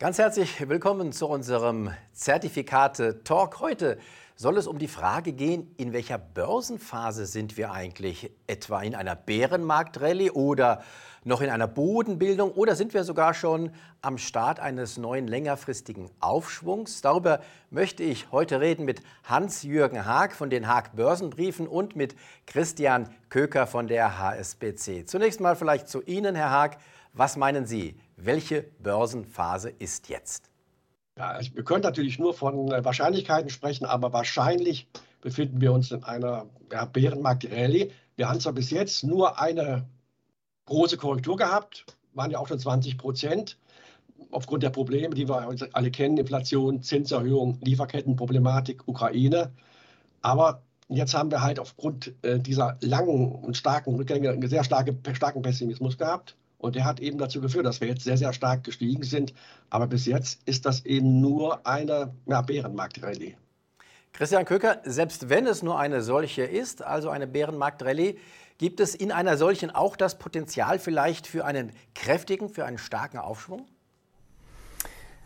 Ganz 0.00 0.16
herzlich 0.16 0.66
willkommen 0.66 1.12
zu 1.12 1.28
unserem 1.28 1.90
Zertifikate-Talk. 2.14 3.60
Heute 3.60 3.98
soll 4.34 4.56
es 4.56 4.66
um 4.66 4.78
die 4.78 4.88
Frage 4.88 5.34
gehen, 5.34 5.74
in 5.76 5.92
welcher 5.92 6.16
Börsenphase 6.16 7.26
sind 7.26 7.58
wir 7.58 7.72
eigentlich? 7.72 8.30
Etwa 8.46 8.80
in 8.80 8.94
einer 8.94 9.14
Bärenmarktrallye 9.14 10.30
oder 10.30 10.82
noch 11.22 11.42
in 11.42 11.50
einer 11.50 11.68
Bodenbildung 11.68 12.50
oder 12.52 12.76
sind 12.76 12.94
wir 12.94 13.04
sogar 13.04 13.34
schon 13.34 13.72
am 14.00 14.16
Start 14.16 14.58
eines 14.58 14.96
neuen 14.96 15.28
längerfristigen 15.28 16.08
Aufschwungs? 16.20 17.02
Darüber 17.02 17.40
möchte 17.68 18.02
ich 18.02 18.32
heute 18.32 18.58
reden 18.58 18.86
mit 18.86 19.02
Hans-Jürgen 19.24 20.06
Haag 20.06 20.32
von 20.32 20.48
den 20.48 20.66
Haag 20.66 20.96
Börsenbriefen 20.96 21.68
und 21.68 21.94
mit 21.94 22.16
Christian 22.46 23.14
Köker 23.28 23.66
von 23.66 23.86
der 23.86 24.18
HSBC. 24.18 25.04
Zunächst 25.04 25.42
mal 25.42 25.56
vielleicht 25.56 25.88
zu 25.88 26.00
Ihnen, 26.00 26.36
Herr 26.36 26.48
Haag. 26.48 26.78
Was 27.12 27.36
meinen 27.36 27.66
Sie? 27.66 28.00
Welche 28.22 28.62
Börsenphase 28.82 29.70
ist 29.70 30.10
jetzt? 30.10 30.50
Ja, 31.16 31.38
wir 31.54 31.64
können 31.64 31.82
natürlich 31.82 32.18
nur 32.18 32.34
von 32.34 32.70
äh, 32.70 32.84
Wahrscheinlichkeiten 32.84 33.48
sprechen, 33.50 33.86
aber 33.86 34.12
wahrscheinlich 34.12 34.88
befinden 35.22 35.60
wir 35.60 35.72
uns 35.72 35.90
in 35.90 36.04
einer 36.04 36.46
ja, 36.70 36.84
Bärenmarkt-Rallye. 36.84 37.90
Wir 38.16 38.28
haben 38.28 38.40
zwar 38.40 38.52
bis 38.52 38.70
jetzt 38.70 39.04
nur 39.04 39.40
eine 39.40 39.86
große 40.66 40.98
Korrektur 40.98 41.36
gehabt, 41.36 41.86
waren 42.12 42.30
ja 42.30 42.38
auch 42.38 42.48
schon 42.48 42.58
20 42.58 42.98
Prozent, 42.98 43.58
aufgrund 44.30 44.62
der 44.62 44.70
Probleme, 44.70 45.14
die 45.14 45.28
wir 45.28 45.48
alle 45.72 45.90
kennen, 45.90 46.18
Inflation, 46.18 46.82
Zinserhöhung, 46.82 47.58
Lieferkettenproblematik, 47.62 48.86
Ukraine. 48.86 49.52
Aber 50.20 50.62
jetzt 50.88 51.14
haben 51.14 51.30
wir 51.30 51.42
halt 51.42 51.58
aufgrund 51.58 52.12
äh, 52.22 52.38
dieser 52.38 52.76
langen 52.82 53.32
und 53.32 53.56
starken 53.56 53.94
Rückgänge 53.94 54.30
einen 54.30 54.46
sehr 54.46 54.64
starke, 54.64 54.96
starken 55.14 55.40
Pessimismus 55.40 55.96
gehabt. 55.96 56.36
Und 56.60 56.76
der 56.76 56.84
hat 56.84 57.00
eben 57.00 57.16
dazu 57.16 57.40
geführt, 57.40 57.64
dass 57.64 57.80
wir 57.80 57.88
jetzt 57.88 58.04
sehr, 58.04 58.18
sehr 58.18 58.34
stark 58.34 58.64
gestiegen 58.64 59.02
sind. 59.02 59.32
Aber 59.70 59.86
bis 59.86 60.04
jetzt 60.04 60.46
ist 60.46 60.66
das 60.66 60.84
eben 60.84 61.20
nur 61.20 61.66
eine 61.66 62.12
ja, 62.26 62.42
Bärenmarktrallye. 62.42 63.34
Christian 64.12 64.44
Köker, 64.44 64.80
selbst 64.84 65.30
wenn 65.30 65.46
es 65.46 65.62
nur 65.62 65.78
eine 65.78 66.02
solche 66.02 66.42
ist, 66.42 66.82
also 66.82 67.08
eine 67.08 67.26
Bärenmarktrallye, 67.26 68.18
gibt 68.58 68.80
es 68.80 68.94
in 68.94 69.10
einer 69.10 69.38
solchen 69.38 69.70
auch 69.70 69.96
das 69.96 70.18
Potenzial 70.18 70.78
vielleicht 70.78 71.26
für 71.26 71.46
einen 71.46 71.72
kräftigen, 71.94 72.50
für 72.50 72.66
einen 72.66 72.76
starken 72.76 73.16
Aufschwung? 73.16 73.66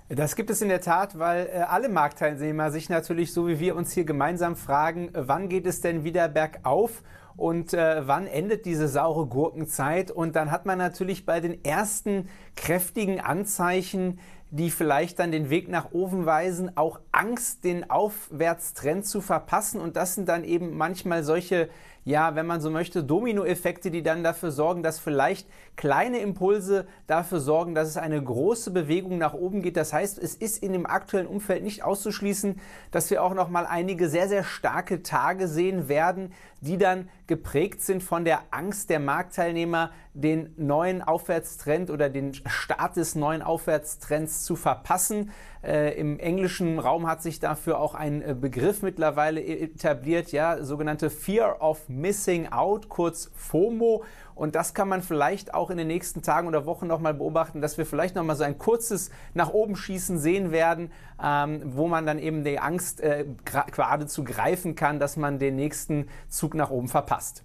Das 0.09 0.37
gibt 0.37 0.51
es 0.51 0.63
in 0.63 0.69
der 0.69 0.83
Tat, 0.83 1.19
weil 1.19 1.47
äh, 1.47 1.59
alle 1.63 1.89
Marktteilnehmer 1.89 2.71
sich 2.71 2.89
natürlich 2.91 3.33
so 3.33 3.49
wie 3.49 3.59
wir 3.59 3.75
uns 3.75 3.91
hier 3.91 4.05
gemeinsam 4.05 4.55
fragen, 4.55 5.11
wann 5.15 5.49
geht 5.49 5.67
es 5.67 5.81
denn 5.81 6.05
wieder 6.05 6.29
bergauf 6.29 7.03
und 7.37 7.75
äh, 7.75 8.07
wann 8.07 8.27
endet 8.27 8.65
diese 8.65 8.89
saure 8.89 9.27
Gurkenzeit? 9.27 10.11
Und 10.11 10.37
dann 10.37 10.51
hat 10.51 10.67
man 10.67 10.79
natürlich 10.79 11.27
bei 11.27 11.41
den 11.41 11.65
ersten 11.65 12.29
kräftigen 12.57 13.21
Anzeichen, 13.21 14.19
die 14.51 14.71
vielleicht 14.71 15.19
dann 15.19 15.33
den 15.33 15.51
Weg 15.51 15.69
nach 15.69 15.91
oben 15.93 16.27
weisen, 16.27 16.77
auch 16.77 17.01
Angst, 17.11 17.65
den 17.65 17.91
Aufwärtstrend 17.91 19.05
zu 19.05 19.21
verpassen. 19.21 19.81
Und 19.81 19.97
das 19.97 20.15
sind 20.15 20.29
dann 20.29 20.45
eben 20.45 20.77
manchmal 20.77 21.25
solche 21.25 21.69
ja, 22.05 22.35
wenn 22.35 22.47
man 22.47 22.61
so 22.61 22.71
möchte, 22.71 23.03
Dominoeffekte, 23.03 23.91
die 23.91 24.03
dann 24.03 24.23
dafür 24.23 24.51
sorgen, 24.51 24.83
dass 24.83 24.99
vielleicht 24.99 25.49
kleine 25.77 26.19
Impulse 26.19 26.87
dafür 27.07 27.41
sorgen, 27.41 27.75
dass 27.75 27.89
es 27.89 27.97
eine 27.97 28.23
große 28.23 28.71
Bewegung 28.71 29.17
nach 29.17 29.33
oben 29.33 29.63
geht. 29.63 29.77
Das 29.77 29.93
heißt, 29.93 30.19
es 30.19 30.35
ist 30.35 30.63
in 30.63 30.73
dem 30.73 30.85
aktuellen 30.87 31.27
Umfeld 31.27 31.65
nicht 31.65 31.83
auszuschließen, 31.83 32.61
dass 32.91 33.11
wir 33.11 33.23
auch 33.23 33.33
noch 33.33 33.49
mal 33.49 33.67
einige 33.67 34.09
sehr 34.09 34.29
sehr 34.29 34.45
starke 34.45 35.03
Tage 35.03 35.49
sehen 35.49 35.89
werden, 35.89 36.33
die 36.65 36.79
dann 36.79 37.09
geprägt 37.27 37.83
sind 37.83 38.03
von 38.03 38.25
der 38.25 38.41
Angst 38.51 38.91
der 38.91 38.99
Marktteilnehmer, 38.99 39.91
den 40.15 40.53
neuen 40.57 41.03
Aufwärtstrend 41.03 41.91
oder 41.91 42.09
den 42.09 42.33
Start 42.35 42.97
des 42.97 43.15
neuen 43.15 43.43
Aufwärtstrends 43.43 44.45
zu 44.45 44.57
verpassen. 44.57 45.31
Äh, 45.63 45.99
Im 45.99 46.19
englischen 46.19 46.79
Raum 46.79 47.07
hat 47.07 47.23
sich 47.23 47.41
dafür 47.41 47.79
auch 47.79 47.95
ein 47.95 48.23
äh, 48.23 48.35
Begriff 48.39 48.83
mittlerweile 48.83 49.45
etabliert, 49.45 50.33
ja, 50.33 50.63
sogenannte 50.63 51.11
Fear 51.11 51.61
of 51.61 51.89
Missing 51.89 52.49
Out, 52.53 52.89
kurz 52.89 53.31
FOMO. 53.35 54.05
Und 54.35 54.55
das 54.55 54.75
kann 54.75 54.89
man 54.89 55.03
vielleicht 55.03 55.55
auch 55.55 55.71
in 55.71 55.77
den 55.77 55.87
nächsten 55.87 56.23
Tagen 56.23 56.49
oder 56.49 56.67
Wochen 56.67 56.87
nochmal 56.87 57.15
beobachten, 57.15 57.61
dass 57.61 57.79
wir 57.79 57.87
vielleicht 57.87 58.17
nochmal 58.17 58.37
so 58.37 58.45
ein 58.45 58.59
kurzes 58.59 59.11
nach 59.33 59.51
oben 59.51 59.77
schießen 59.77 60.19
sehen 60.19 60.51
werden, 60.51 60.91
ähm, 61.23 61.63
wo 61.65 61.87
man 61.87 62.05
dann 62.05 62.19
eben 62.19 62.43
die 62.43 62.59
Angst 62.59 63.01
äh, 63.01 63.27
geradezu 63.45 64.25
greifen 64.25 64.75
kann, 64.75 64.99
dass 64.99 65.17
man 65.17 65.39
den 65.39 65.57
nächsten 65.57 66.09
Zug 66.29 66.55
nach 66.55 66.71
oben 66.71 66.89
verpasst. 66.89 67.45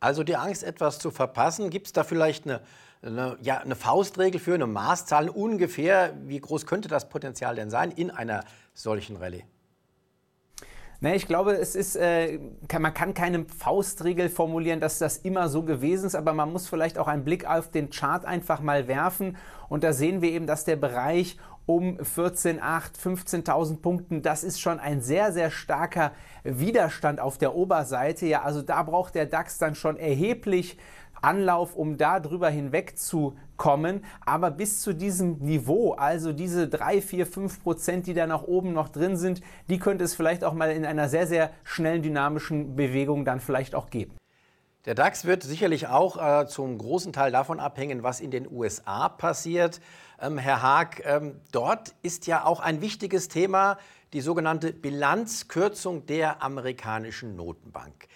Also 0.00 0.24
die 0.24 0.36
Angst, 0.36 0.62
etwas 0.62 0.98
zu 0.98 1.10
verpassen, 1.10 1.70
gibt 1.70 1.86
es 1.86 1.92
da 1.92 2.04
vielleicht 2.04 2.44
eine, 2.44 2.60
eine, 3.02 3.38
ja, 3.40 3.58
eine 3.58 3.76
Faustregel 3.76 4.40
für, 4.40 4.54
eine 4.54 4.66
Maßzahl 4.66 5.28
ungefähr? 5.28 6.12
Wie 6.24 6.40
groß 6.40 6.66
könnte 6.66 6.88
das 6.88 7.08
Potenzial 7.08 7.54
denn 7.54 7.70
sein 7.70 7.90
in 7.90 8.10
einer 8.10 8.44
solchen 8.74 9.16
Rallye? 9.16 9.44
Ne, 11.00 11.14
ich 11.14 11.26
glaube, 11.26 11.52
es 11.52 11.74
ist, 11.74 11.96
äh, 11.96 12.38
kann, 12.68 12.80
man 12.80 12.94
kann 12.94 13.12
keine 13.12 13.44
Faustregel 13.44 14.30
formulieren, 14.30 14.80
dass 14.80 14.98
das 14.98 15.18
immer 15.18 15.48
so 15.50 15.62
gewesen 15.62 16.06
ist, 16.06 16.14
aber 16.14 16.32
man 16.32 16.50
muss 16.50 16.68
vielleicht 16.68 16.98
auch 16.98 17.06
einen 17.06 17.24
Blick 17.24 17.46
auf 17.46 17.70
den 17.70 17.90
Chart 17.90 18.24
einfach 18.24 18.60
mal 18.60 18.88
werfen. 18.88 19.36
Und 19.68 19.84
da 19.84 19.92
sehen 19.92 20.22
wir 20.22 20.30
eben, 20.30 20.46
dass 20.46 20.64
der 20.64 20.76
Bereich 20.76 21.36
um 21.66 21.98
14.8, 21.98 22.60
15.000 22.98 23.82
Punkten, 23.82 24.22
das 24.22 24.44
ist 24.44 24.60
schon 24.60 24.78
ein 24.78 25.02
sehr, 25.02 25.32
sehr 25.32 25.50
starker 25.50 26.12
Widerstand 26.44 27.20
auf 27.20 27.36
der 27.36 27.54
Oberseite. 27.54 28.24
Ja, 28.26 28.42
also 28.42 28.62
da 28.62 28.82
braucht 28.84 29.16
der 29.16 29.26
DAX 29.26 29.58
dann 29.58 29.74
schon 29.74 29.96
erheblich 29.96 30.78
Anlauf, 31.26 31.74
um 31.74 31.98
da 31.98 32.20
drüber 32.20 32.48
hinweg 32.48 32.98
zu 32.98 33.36
kommen. 33.56 34.04
Aber 34.24 34.50
bis 34.50 34.80
zu 34.80 34.94
diesem 34.94 35.38
Niveau, 35.38 35.92
also 35.92 36.32
diese 36.32 36.68
3, 36.68 37.02
4, 37.02 37.26
5 37.26 37.62
Prozent, 37.62 38.06
die 38.06 38.14
da 38.14 38.26
nach 38.26 38.44
oben 38.44 38.72
noch 38.72 38.88
drin 38.88 39.16
sind, 39.16 39.40
die 39.68 39.78
könnte 39.78 40.04
es 40.04 40.14
vielleicht 40.14 40.44
auch 40.44 40.54
mal 40.54 40.70
in 40.70 40.86
einer 40.86 41.08
sehr, 41.08 41.26
sehr 41.26 41.50
schnellen 41.64 42.02
dynamischen 42.02 42.76
Bewegung 42.76 43.24
dann 43.24 43.40
vielleicht 43.40 43.74
auch 43.74 43.90
geben. 43.90 44.16
Der 44.86 44.94
DAX 44.94 45.24
wird 45.24 45.42
sicherlich 45.42 45.88
auch 45.88 46.16
äh, 46.16 46.46
zum 46.46 46.78
großen 46.78 47.12
Teil 47.12 47.32
davon 47.32 47.58
abhängen, 47.58 48.04
was 48.04 48.20
in 48.20 48.30
den 48.30 48.48
USA 48.48 49.08
passiert. 49.08 49.80
Ähm, 50.20 50.38
Herr 50.38 50.62
Haag, 50.62 51.02
ähm, 51.04 51.40
dort 51.50 51.96
ist 52.02 52.28
ja 52.28 52.44
auch 52.44 52.60
ein 52.60 52.80
wichtiges 52.80 53.26
Thema 53.26 53.78
die 54.12 54.20
sogenannte 54.20 54.72
Bilanzkürzung 54.72 56.06
der 56.06 56.40
amerikanischen 56.40 57.34
Notenbank. 57.34 58.06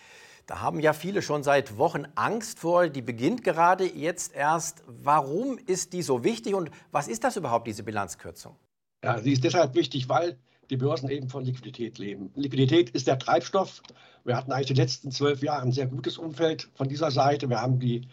Da 0.50 0.60
haben 0.60 0.80
ja 0.80 0.94
viele 0.94 1.22
schon 1.22 1.44
seit 1.44 1.78
Wochen 1.78 2.06
Angst 2.16 2.58
vor. 2.58 2.88
Die 2.88 3.02
beginnt 3.02 3.44
gerade 3.44 3.84
jetzt 3.84 4.34
erst. 4.34 4.82
Warum 4.88 5.58
ist 5.58 5.92
die 5.92 6.02
so 6.02 6.24
wichtig 6.24 6.56
und 6.56 6.72
was 6.90 7.06
ist 7.06 7.22
das 7.22 7.36
überhaupt, 7.36 7.68
diese 7.68 7.84
Bilanzkürzung? 7.84 8.56
Ja, 9.04 9.20
sie 9.20 9.30
ist 9.30 9.44
deshalb 9.44 9.76
wichtig, 9.76 10.08
weil 10.08 10.36
die 10.68 10.76
Börsen 10.76 11.08
eben 11.08 11.28
von 11.28 11.44
Liquidität 11.44 11.98
leben. 11.98 12.32
Liquidität 12.34 12.90
ist 12.90 13.06
der 13.06 13.20
Treibstoff. 13.20 13.80
Wir 14.24 14.36
hatten 14.36 14.50
eigentlich 14.50 14.66
die 14.66 14.74
letzten 14.74 15.12
zwölf 15.12 15.40
Jahre 15.40 15.62
ein 15.62 15.70
sehr 15.70 15.86
gutes 15.86 16.18
Umfeld 16.18 16.68
von 16.74 16.88
dieser 16.88 17.12
Seite. 17.12 17.48
Wir 17.48 17.62
haben 17.62 17.78
die, 17.78 18.08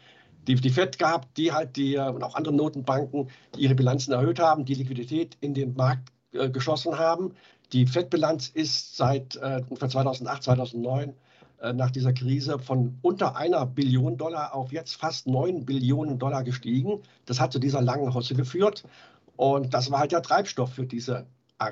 die, 0.48 0.54
die 0.54 0.70
FED 0.70 1.00
gehabt, 1.00 1.36
die 1.38 1.54
halt 1.54 1.76
die 1.76 1.98
und 1.98 2.24
auch 2.24 2.36
andere 2.36 2.54
Notenbanken 2.54 3.32
die 3.56 3.62
ihre 3.62 3.74
Bilanzen 3.74 4.12
erhöht 4.12 4.38
haben, 4.38 4.64
die 4.64 4.76
Liquidität 4.76 5.36
in 5.42 5.56
den 5.56 5.74
Markt 5.74 6.12
äh, 6.34 6.52
geschossen 6.52 7.00
haben. 7.00 7.34
Die 7.74 7.88
FED-Bilanz 7.88 8.50
ist 8.50 8.96
seit 8.96 9.38
äh, 9.38 9.64
2008, 9.76 10.44
2009 10.44 11.10
äh, 11.10 11.14
nach 11.74 11.92
dieser 11.92 12.14
Krise 12.14 12.60
von 12.60 13.00
unter 13.02 13.36
einer 13.36 13.66
Billion 13.66 14.18
Dollar 14.18 14.54
auf 14.54 14.72
jetzt 14.72 14.96
fast 14.96 15.28
neun 15.28 15.66
Billionen 15.66 16.20
Dollar 16.20 16.44
gestiegen. 16.44 17.02
Das 17.26 17.40
hat 17.40 17.52
zu 17.52 17.60
dieser 17.60 17.82
langen 17.82 18.14
Hosse 18.14 18.36
geführt. 18.36 18.84
Und 19.36 19.74
das 19.74 19.92
war 19.92 20.00
halt 20.00 20.12
der 20.12 20.22
Treibstoff 20.22 20.74
für 20.74 20.86
diese 20.86 21.26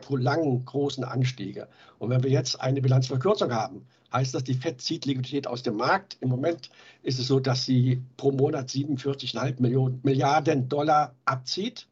langen, 0.09 0.65
großen 0.65 1.03
Anstiege. 1.03 1.67
Und 1.99 2.09
wenn 2.09 2.23
wir 2.23 2.31
jetzt 2.31 2.59
eine 2.59 2.81
Bilanzverkürzung 2.81 3.53
haben, 3.53 3.85
heißt 4.11 4.33
das, 4.33 4.43
die 4.43 4.53
FED 4.53 4.81
zieht 4.81 5.05
Liquidität 5.05 5.47
aus 5.47 5.63
dem 5.63 5.75
Markt. 5.75 6.17
Im 6.21 6.29
Moment 6.29 6.69
ist 7.03 7.19
es 7.19 7.27
so, 7.27 7.39
dass 7.39 7.65
sie 7.65 8.01
pro 8.17 8.31
Monat 8.31 8.69
47,5 8.69 9.99
Milliarden 10.03 10.69
Dollar 10.69 11.13
abzieht, 11.25 11.87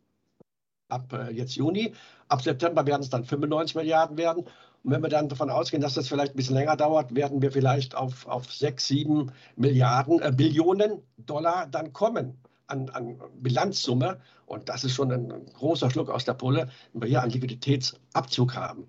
ab 0.90 1.12
äh, 1.14 1.32
jetzt 1.32 1.56
Juni. 1.56 1.94
Ab 2.28 2.42
September 2.42 2.86
werden 2.86 3.02
es 3.02 3.10
dann 3.10 3.26
95 3.26 3.76
Milliarden 3.76 4.18
werden. 4.18 4.46
Und 4.84 4.92
wenn 4.92 5.02
wir 5.02 5.10
dann 5.10 5.30
davon 5.30 5.50
ausgehen, 5.50 5.82
dass 5.82 5.94
das 5.94 6.08
vielleicht 6.08 6.34
ein 6.34 6.38
bisschen 6.38 6.56
länger 6.56 6.76
dauert, 6.76 7.16
werden 7.16 7.42
wir 7.42 7.52
vielleicht 7.52 7.96
auf, 7.96 8.28
auf 8.28 8.52
6, 8.52 8.86
7 8.86 9.32
Milliarden, 9.56 10.22
äh, 10.22 10.32
Billionen 10.32 11.02
Dollar 11.18 11.68
dann 11.68 11.94
kommen 11.94 12.38
an, 12.68 12.90
an 12.90 13.22
Bilanzsumme. 13.36 14.20
Und 14.46 14.70
das 14.70 14.84
ist 14.84 14.94
schon 14.94 15.12
ein 15.12 15.46
großer 15.54 15.90
Schluck 15.90 16.10
aus 16.10 16.26
der 16.26 16.34
Pulle, 16.34 16.70
wenn 16.92 17.02
wir 17.02 17.10
hier 17.10 17.22
einen 17.22 17.32
Liquiditätsabzug 17.32 18.56
haben. 18.56 18.88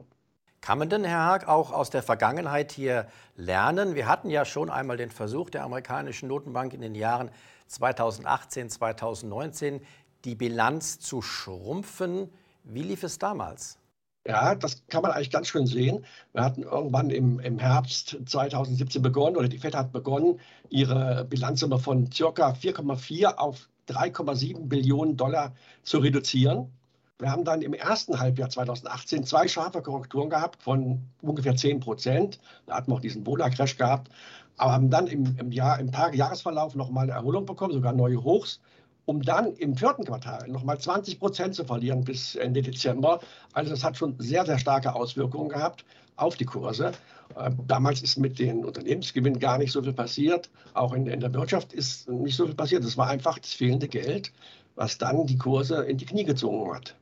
Kann 0.60 0.78
man 0.78 0.88
denn, 0.88 1.04
Herr 1.04 1.18
Haag, 1.18 1.46
auch 1.46 1.72
aus 1.72 1.90
der 1.90 2.02
Vergangenheit 2.02 2.72
hier 2.72 3.06
lernen? 3.36 3.94
Wir 3.94 4.08
hatten 4.08 4.30
ja 4.30 4.46
schon 4.46 4.70
einmal 4.70 4.96
den 4.96 5.10
Versuch 5.10 5.50
der 5.50 5.62
amerikanischen 5.62 6.28
Notenbank 6.28 6.72
in 6.72 6.80
den 6.80 6.94
Jahren 6.94 7.30
2018, 7.66 8.70
2019, 8.70 9.82
die 10.24 10.34
Bilanz 10.34 10.98
zu 11.00 11.20
schrumpfen. 11.20 12.30
Wie 12.64 12.82
lief 12.82 13.02
es 13.02 13.18
damals? 13.18 13.78
Ja, 14.26 14.54
das 14.54 14.86
kann 14.88 15.02
man 15.02 15.12
eigentlich 15.12 15.30
ganz 15.30 15.48
schön 15.48 15.66
sehen. 15.66 16.06
Wir 16.32 16.42
hatten 16.42 16.62
irgendwann 16.62 17.10
im, 17.10 17.38
im 17.40 17.58
Herbst 17.58 18.16
2017 18.24 19.02
begonnen, 19.02 19.36
oder 19.36 19.48
die 19.48 19.58
FED 19.58 19.74
hat 19.74 19.92
begonnen, 19.92 20.40
ihre 20.70 21.26
Bilanzsumme 21.26 21.78
von 21.78 22.08
ca. 22.08 22.52
4,4 22.52 23.34
auf 23.34 23.68
3,7 23.88 24.66
Billionen 24.66 25.18
Dollar 25.18 25.52
zu 25.82 25.98
reduzieren. 25.98 26.72
Wir 27.18 27.30
haben 27.30 27.44
dann 27.44 27.60
im 27.60 27.74
ersten 27.74 28.18
Halbjahr 28.18 28.48
2018 28.48 29.24
zwei 29.24 29.46
scharfe 29.46 29.82
Korrekturen 29.82 30.30
gehabt 30.30 30.62
von 30.62 31.02
ungefähr 31.20 31.54
10 31.54 31.80
Prozent. 31.80 32.40
Da 32.66 32.76
hatten 32.76 32.90
wir 32.90 32.96
auch 32.96 33.00
diesen 33.00 33.24
Bola-Crash 33.24 33.76
gehabt. 33.76 34.10
Aber 34.56 34.72
haben 34.72 34.88
dann 34.88 35.06
im, 35.06 35.36
im, 35.38 35.52
Jahr, 35.52 35.78
im 35.78 35.92
Tag 35.92 36.14
Jahresverlauf 36.14 36.74
nochmal 36.74 37.04
eine 37.04 37.12
Erholung 37.12 37.44
bekommen, 37.44 37.74
sogar 37.74 37.92
neue 37.92 38.22
Hochs, 38.22 38.60
um 39.06 39.22
dann 39.22 39.54
im 39.56 39.76
vierten 39.76 40.04
Quartal 40.04 40.48
nochmal 40.48 40.78
20 40.78 41.18
Prozent 41.18 41.54
zu 41.54 41.64
verlieren 41.64 42.04
bis 42.04 42.34
Ende 42.34 42.62
Dezember. 42.62 43.20
Also 43.52 43.70
das 43.70 43.84
hat 43.84 43.96
schon 43.96 44.14
sehr, 44.18 44.46
sehr 44.46 44.58
starke 44.58 44.94
Auswirkungen 44.94 45.48
gehabt 45.48 45.84
auf 46.16 46.36
die 46.36 46.44
Kurse. 46.44 46.92
Ähm, 47.36 47.58
damals 47.66 48.02
ist 48.02 48.18
mit 48.18 48.38
den 48.38 48.64
Unternehmensgewinnen 48.64 49.40
gar 49.40 49.58
nicht 49.58 49.72
so 49.72 49.82
viel 49.82 49.92
passiert. 49.92 50.50
Auch 50.74 50.92
in, 50.92 51.06
in 51.06 51.20
der 51.20 51.32
Wirtschaft 51.34 51.72
ist 51.72 52.08
nicht 52.08 52.36
so 52.36 52.46
viel 52.46 52.54
passiert. 52.54 52.84
Es 52.84 52.96
war 52.96 53.08
einfach 53.08 53.38
das 53.38 53.52
fehlende 53.52 53.88
Geld, 53.88 54.32
was 54.74 54.98
dann 54.98 55.26
die 55.26 55.38
Kurse 55.38 55.84
in 55.84 55.98
die 55.98 56.06
Knie 56.06 56.24
gezogen 56.24 56.74
hat. 56.74 56.96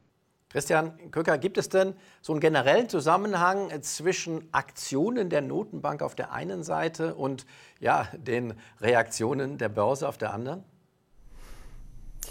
Christian 0.49 1.11
Köcker, 1.11 1.39
gibt 1.39 1.57
es 1.57 1.71
denn 1.71 1.95
so 2.21 2.35
einen 2.35 2.41
generellen 2.41 2.87
Zusammenhang 2.87 3.71
zwischen 3.81 4.53
Aktionen 4.53 5.31
der 5.31 5.41
Notenbank 5.41 6.03
auf 6.03 6.15
der 6.15 6.33
einen 6.33 6.63
Seite 6.63 7.15
und 7.15 7.47
ja, 7.81 8.07
den 8.19 8.53
Reaktionen 8.79 9.57
der 9.57 9.71
Börse 9.71 10.07
auf 10.07 10.19
der 10.19 10.35
anderen? 10.35 10.63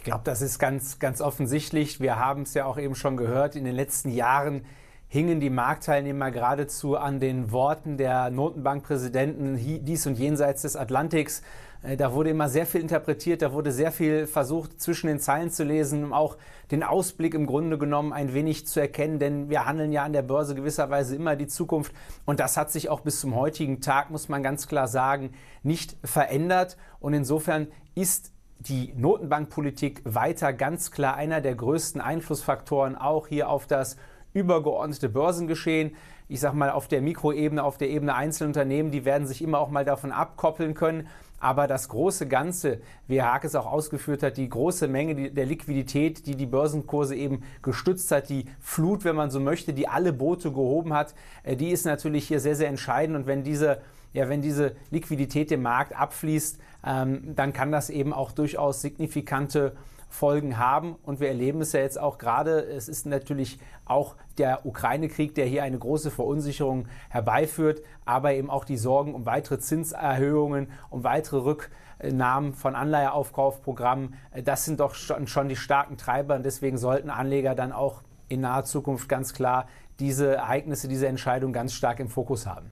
Ich 0.02 0.06
glaube, 0.06 0.24
das 0.24 0.42
ist 0.42 0.58
ganz, 0.58 0.98
ganz 0.98 1.22
offensichtlich. 1.22 2.00
Wir 2.00 2.18
haben 2.18 2.42
es 2.42 2.56
ja 2.56 2.66
auch 2.66 2.80
eben 2.80 2.96
schon 2.96 3.18
gehört. 3.18 3.56
In 3.56 3.66
den 3.66 3.76
letzten 3.76 4.10
Jahren 4.10 4.66
hingen 5.08 5.40
die 5.40 5.52
Marktteilnehmer 5.52 6.32
geradezu 6.32 6.98
an 6.98 7.20
den 7.20 7.52
Worten 7.52 7.98
der 7.98 8.32
Notenbankpräsidenten 8.32 9.86
dies 9.86 10.08
und 10.08 10.18
jenseits 10.18 10.64
des 10.64 10.76
Atlantiks. 10.76 11.44
Äh, 11.84 11.98
da 11.98 12.14
wurde 12.14 12.32
immer 12.32 12.50
sehr 12.50 12.66
viel 12.66 12.82
interpretiert, 12.82 13.44
da 13.44 13.54
wurde 13.54 13.72
sehr 13.72 13.92
viel 13.92 14.26
versucht, 14.26 14.82
zwischen 14.82 15.06
den 15.06 15.20
Zeilen 15.20 15.52
zu 15.52 15.64
lesen, 15.64 16.04
um 16.04 16.14
auch 16.14 16.36
den 16.72 16.82
Ausblick 16.82 17.36
im 17.36 17.46
Grunde 17.46 17.78
genommen 17.78 18.12
ein 18.12 18.34
wenig 18.34 18.66
zu 18.66 18.80
erkennen, 18.80 19.20
denn 19.20 19.52
wir 19.52 19.68
handeln 19.68 19.92
ja 19.92 20.04
an 20.04 20.14
der 20.14 20.24
Börse 20.24 20.56
gewisserweise 20.56 21.16
immer 21.16 21.36
die 21.36 21.46
Zukunft 21.46 21.94
und 22.26 22.40
das 22.40 22.58
hat 22.58 22.72
sich 22.72 22.90
auch 22.90 23.02
bis 23.02 23.20
zum 23.20 23.36
heutigen 23.36 23.82
Tag, 23.82 24.10
muss 24.10 24.30
man 24.30 24.42
ganz 24.42 24.68
klar 24.68 24.88
sagen, 24.88 25.34
nicht 25.62 25.96
verändert 26.04 26.76
und 27.00 27.14
insofern 27.14 27.68
ist 27.94 28.32
die 28.68 28.94
Notenbankpolitik 28.96 30.02
weiter 30.04 30.54
ganz 30.54 30.92
klar 30.92 31.16
einer 31.16 31.42
der 31.42 31.56
größten 31.56 32.02
Einflussfaktoren 32.02 32.96
auch 32.96 33.28
hier 33.28 33.50
auf 33.50 33.68
das 33.68 33.98
übergeordnete 34.34 35.10
Börsengeschehen 35.10 35.96
ich 36.32 36.40
sage 36.40 36.56
mal, 36.56 36.70
auf 36.70 36.88
der 36.88 37.02
Mikroebene, 37.02 37.62
auf 37.62 37.78
der 37.78 37.90
Ebene 37.90 38.16
Einzelunternehmen, 38.16 38.90
die 38.90 39.04
werden 39.04 39.28
sich 39.28 39.42
immer 39.42 39.60
auch 39.60 39.70
mal 39.70 39.84
davon 39.84 40.14
abkoppeln 40.14 40.76
können. 40.76 41.10
Aber 41.42 41.68
das 41.68 41.90
große 41.90 42.26
Ganze, 42.26 42.80
wie 43.08 43.20
Herr 43.20 43.34
Haag 43.34 43.44
es 43.44 43.54
auch 43.54 43.66
ausgeführt 43.66 44.24
hat, 44.24 44.38
die 44.38 44.48
große 44.48 44.88
Menge 44.88 45.32
der 45.32 45.46
Liquidität, 45.46 46.26
die 46.28 46.38
die 46.38 46.46
Börsenkurse 46.46 47.18
eben 47.18 47.44
gestützt 47.62 48.10
hat, 48.12 48.30
die 48.30 48.46
Flut, 48.62 49.04
wenn 49.04 49.18
man 49.18 49.30
so 49.30 49.42
möchte, 49.42 49.74
die 49.74 49.90
alle 49.90 50.14
Boote 50.14 50.52
gehoben 50.52 50.94
hat, 50.94 51.16
äh, 51.44 51.58
die 51.58 51.72
ist 51.72 51.86
natürlich 51.86 52.30
hier 52.30 52.40
sehr, 52.40 52.56
sehr 52.56 52.70
entscheidend. 52.70 53.18
Und 53.18 53.28
wenn 53.28 53.44
diese, 53.44 53.82
ja, 54.14 54.30
wenn 54.30 54.42
diese 54.42 54.76
Liquidität 54.90 55.52
dem 55.52 55.62
Markt 55.62 55.96
abfließt, 55.96 56.60
ähm, 56.86 57.36
dann 57.36 57.54
kann 57.54 57.72
das 57.72 57.90
eben 57.90 58.14
auch 58.14 58.32
durchaus 58.32 58.82
signifikante 58.82 59.74
Folgen 60.12 60.58
haben. 60.58 60.96
Und 61.04 61.20
wir 61.20 61.30
erleben 61.30 61.62
es 61.62 61.72
ja 61.72 61.80
jetzt 61.80 62.00
auch 62.00 62.18
gerade. 62.18 62.60
Es 62.60 62.90
ist 62.90 63.06
natürlich 63.06 63.60
auch 63.86 64.16
der 64.38 64.66
Ukraine-Krieg, 64.66 65.34
der 65.36 65.46
hier 65.46 65.64
eine 65.64 65.80
große 65.80 66.12
Verunsicherung 66.12 66.88
herbeiführt, 67.10 67.82
aber 68.06 68.34
eben 68.34 68.50
auch 68.50 68.66
die 68.66 68.78
Sorgen 68.78 69.16
um 69.16 69.26
weitere 69.26 69.60
Zinserhöhungen, 69.60 70.72
um 70.90 71.04
weitere 71.04 71.38
Rücknahmen 71.38 72.54
von 72.54 72.76
Anleiheaufkaufprogrammen. 72.76 74.16
Das 74.44 74.66
sind 74.66 74.82
doch 74.82 74.96
schon 74.96 75.50
die 75.50 75.56
starken 75.56 75.98
Treiber 75.98 76.36
und 76.36 76.44
deswegen 76.44 76.78
sollten 76.78 77.10
Anleger 77.10 77.56
dann 77.56 77.72
auch 77.72 78.02
in 78.28 78.42
naher 78.42 78.66
Zukunft 78.66 79.08
ganz 79.08 79.34
klar 79.34 79.68
diese 80.00 80.36
Ereignisse, 80.36 80.88
diese 80.88 81.08
Entscheidung 81.08 81.54
ganz 81.54 81.74
stark 81.74 82.00
im 82.00 82.10
Fokus 82.10 82.48
haben. 82.48 82.72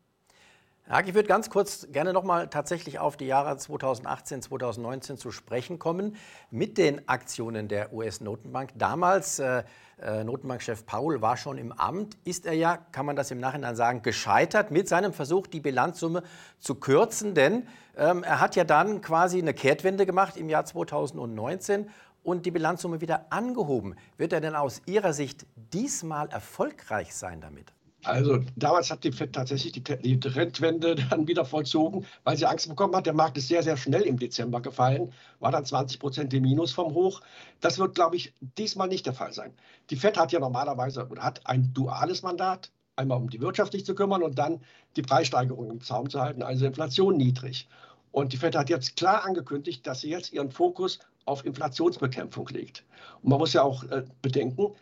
Herr 0.91 1.06
ich 1.06 1.13
würde 1.13 1.27
ganz 1.27 1.51
kurz 1.51 1.88
gerne 1.91 2.13
nochmal 2.13 2.47
tatsächlich 2.47 2.97
auf 2.97 3.15
die 3.15 3.27
Jahre 3.27 3.56
2018, 3.56 4.41
2019 4.41 5.18
zu 5.18 5.30
sprechen 5.30 5.77
kommen 5.77 6.15
mit 6.50 6.80
den 6.80 7.07
Aktionen 7.07 7.68
der 7.68 7.94
US-Notenbank. 7.94 8.71
Damals, 8.74 9.38
äh, 9.38 9.62
äh, 10.01 10.24
Notenbankchef 10.24 10.88
Paul 10.88 11.21
war 11.21 11.38
schon 11.38 11.59
im 11.59 11.71
Amt, 11.71 12.18
ist 12.24 12.47
er 12.47 12.53
ja, 12.53 12.77
kann 12.91 13.06
man 13.06 13.15
das 13.15 13.30
im 13.30 13.39
Nachhinein 13.39 13.75
sagen, 13.75 14.01
gescheitert 14.01 14.71
mit 14.71 14.89
seinem 14.89 15.13
Versuch, 15.13 15.45
die 15.45 15.59
Bilanzsumme 15.59 16.24
zu 16.57 16.74
kürzen, 16.74 17.35
denn 17.35 17.68
ähm, 17.95 18.24
er 18.24 18.39
hat 18.39 18.56
ja 18.56 18.63
dann 18.63 19.01
quasi 19.01 19.38
eine 19.38 19.53
Kehrtwende 19.53 20.07
gemacht 20.07 20.38
im 20.38 20.50
Jahr 20.50 20.65
2019 20.65 21.88
und 22.24 22.47
die 22.47 22.51
Bilanzsumme 22.51 23.00
wieder 23.00 23.27
angehoben. 23.30 23.95
Wird 24.18 24.33
er 24.33 24.42
denn 24.42 24.56
aus 24.56 24.81
Ihrer 24.88 25.13
Sicht 25.13 25.45
diesmal 25.56 26.30
erfolgreich 26.30 27.13
sein 27.13 27.42
damit? 27.42 27.74
Also 28.04 28.40
damals 28.56 28.90
hat 28.92 29.04
die 29.04 29.12
FED 29.12 29.34
tatsächlich 29.34 29.74
die, 29.74 29.84
die 29.84 30.19
Trendwende 30.19 30.96
dann 30.96 31.28
wieder 31.28 31.44
vollzogen, 31.44 32.06
weil 32.24 32.38
sie 32.38 32.46
Angst 32.46 32.69
bekommen 32.69 32.96
hat. 32.96 33.06
Der 33.06 33.13
Markt 33.13 33.38
ist 33.38 33.50
sehr, 33.50 33.62
sehr 33.62 33.75
schnell 33.75 34.04
im 34.04 34.18
Dezember 34.18 34.62
gefallen, 34.62 35.12
war 35.40 35.51
dann 35.51 35.66
20 35.66 36.00
Prozent 36.00 36.34
im 36.34 36.44
Minus 36.44 36.72
vom 36.72 36.94
Hoch. 36.94 37.22
Das 37.60 37.78
wird, 37.78 37.96
glaube 37.96 38.16
ich, 38.16 38.34
diesmal 38.57 38.88
nicht 38.88 39.06
der 39.06 39.13
Fall 39.13 39.34
sein. 39.34 39.54
Die 39.90 39.98
FED 39.98 40.18
hat 40.18 40.31
ja 40.31 40.40
normalerweise 40.40 41.07
oder 41.07 41.24
hat 41.24 41.46
ein 41.46 41.74
duales 41.74 42.22
Mandat, 42.22 42.72
einmal 42.96 43.18
um 43.18 43.30
die 43.30 43.42
Wirtschaft 43.42 43.74
sich 43.74 43.86
zu 43.86 43.96
kümmern 43.96 44.24
und 44.24 44.38
dann 44.38 44.62
die 44.95 45.02
Preissteigerung 45.02 45.69
im 45.69 45.81
Zaum 45.81 46.10
zu 46.10 46.22
halten, 46.22 46.42
also 46.42 46.66
Inflation 46.66 47.18
niedrig. 47.18 47.68
Und 48.12 48.34
die 48.34 48.38
FED 48.38 48.56
hat 48.56 48.69
jetzt 48.69 48.95
klar 48.95 49.25
angekündigt, 49.25 49.86
dass 49.86 50.02
sie 50.02 50.10
jetzt 50.10 50.31
ihren 50.31 50.52
Fokus 50.52 51.00
auf 51.25 51.45
Inflationsbekämpfung 51.45 52.48
legt. 52.48 52.86
Und 53.22 53.30
man 53.30 53.40
muss 53.40 53.54
ja 53.54 53.62
auch 53.62 53.84
äh, 53.84 54.04
bedenken, 54.22 54.74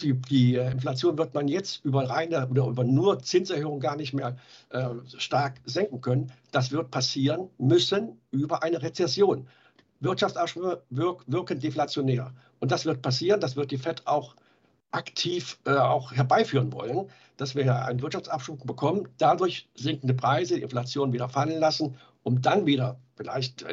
die, 0.00 0.14
die, 0.14 0.56
äh, 0.56 0.70
Inflation 0.70 1.18
wird 1.18 1.34
man 1.34 1.48
jetzt 1.48 1.84
über 1.84 2.08
reine 2.08 2.48
oder 2.48 2.66
über 2.66 2.84
nur 2.84 3.20
Zinserhöhungen 3.20 3.80
gar 3.80 3.96
nicht 3.96 4.12
mehr 4.12 4.36
äh, 4.70 4.88
stark 5.16 5.60
senken 5.64 6.00
können. 6.00 6.32
Das 6.52 6.72
wird 6.72 6.90
passieren 6.90 7.48
müssen 7.58 8.20
über 8.30 8.62
eine 8.62 8.82
Rezession. 8.82 9.46
Wirtschaftsabschwünge 10.00 10.82
wirk, 10.90 11.24
wirken 11.26 11.60
deflationär. 11.60 12.32
Und 12.58 12.72
das 12.72 12.86
wird 12.86 13.02
passieren, 13.02 13.40
das 13.40 13.56
wird 13.56 13.70
die 13.70 13.78
FED 13.78 14.06
auch 14.06 14.34
aktiv 14.92 15.58
äh, 15.66 15.76
auch 15.76 16.12
herbeiführen 16.12 16.72
wollen, 16.72 17.10
dass 17.36 17.54
wir 17.54 17.84
einen 17.84 18.02
Wirtschaftsabschwung 18.02 18.58
bekommen, 18.66 19.08
dadurch 19.18 19.68
sinkende 19.74 20.14
Preise, 20.14 20.56
die 20.56 20.62
Inflation 20.62 21.12
wieder 21.12 21.28
fallen 21.28 21.60
lassen, 21.60 21.96
um 22.22 22.42
dann 22.42 22.66
wieder 22.66 22.98
vielleicht 23.16 23.64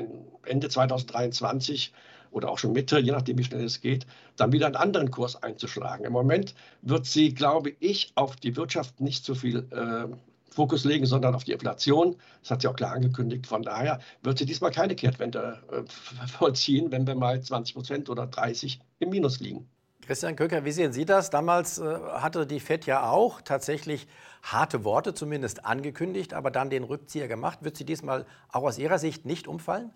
Ende 0.46 0.69
2023 0.69 1.94
oder 2.38 2.50
auch 2.50 2.60
schon 2.60 2.72
Mitte, 2.72 3.00
je 3.00 3.12
nachdem, 3.12 3.38
wie 3.38 3.44
schnell 3.44 3.66
es 3.66 3.81
geht, 3.81 4.06
dann 4.38 4.51
wieder 4.51 4.68
einen 4.68 4.75
anderen 4.75 5.12
Kurs 5.12 5.42
einzuschlagen. 5.42 6.06
Im 6.06 6.13
Moment 6.13 6.54
wird 6.84 7.06
sie, 7.06 7.34
glaube 7.34 7.73
ich, 7.80 8.12
auf 8.16 8.35
die 8.35 8.56
Wirtschaft 8.56 9.02
nicht 9.02 9.26
so 9.26 9.35
viel 9.35 9.68
äh, 9.71 10.16
Fokus 10.52 10.85
legen, 10.85 11.06
sondern 11.06 11.35
auf 11.35 11.44
die 11.44 11.52
Inflation. 11.52 12.16
Das 12.42 12.52
hat 12.52 12.62
sie 12.62 12.68
auch 12.68 12.76
klar 12.76 12.94
angekündigt. 12.94 13.47
Von 13.47 13.64
daher 13.64 14.00
wird 14.23 14.38
sie 14.38 14.45
diesmal 14.45 14.71
keine 14.71 14.95
Kehrtwende 14.95 15.59
äh, 15.71 16.28
vollziehen, 16.28 16.92
wenn 16.92 17.06
wir 17.06 17.16
mal 17.16 17.42
20 17.42 17.76
Prozent 17.76 18.09
oder 18.09 18.28
30 18.28 18.80
im 19.00 19.09
Minus 19.09 19.40
liegen. 19.40 19.68
Christian 20.02 20.38
Köcker, 20.38 20.64
wie 20.64 20.71
sehen 20.71 20.94
Sie 20.94 21.04
das? 21.04 21.30
Damals 21.31 21.80
äh, 21.80 21.83
hatte 21.83 22.47
die 22.47 22.62
FED 22.62 22.85
ja 22.85 23.09
auch 23.09 23.42
tatsächlich 23.42 24.07
harte 24.42 24.85
Worte 24.85 25.14
zumindest 25.14 25.66
angekündigt, 25.66 26.33
aber 26.33 26.50
dann 26.50 26.69
den 26.69 26.83
Rückzieher 26.83 27.28
gemacht. 27.28 27.59
Wird 27.62 27.76
sie 27.76 27.83
diesmal 27.83 28.26
auch 28.50 28.64
aus 28.64 28.78
Ihrer 28.78 29.00
Sicht 29.00 29.26
nicht 29.26 29.47
umfallen? 29.47 29.92